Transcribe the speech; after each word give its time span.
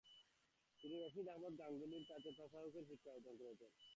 তিনি 0.79 0.95
রশিদ 0.97 1.27
আহমদ 1.27 1.53
গাঙ্গুহির 1.59 2.05
কাছে 2.09 2.29
তাসাউফের 2.37 2.85
শিক্ষা 2.89 3.09
অর্জন 3.15 3.35
করেছেন। 3.41 3.71